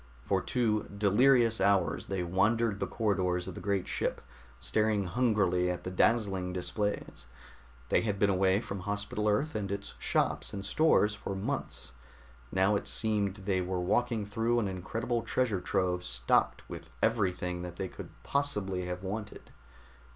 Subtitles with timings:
[0.23, 4.19] For two delirious hours they wandered the corridors of the great ship,
[4.59, 7.27] staring hungrily at the dazzling displays.
[7.89, 11.91] They had been away from Hospital Earth and its shops and stores for months;
[12.51, 17.75] now it seemed they were walking through an incredible treasure trove stocked with everything that
[17.75, 19.51] they could possibly have wanted.